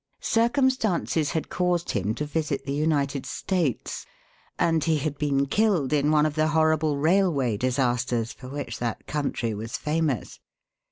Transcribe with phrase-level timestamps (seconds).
[0.23, 4.03] Circumstances had caused him to visit the United States,
[4.57, 9.05] and he had been killed in one of the horrible railway disasters for which that
[9.05, 10.39] country was famous.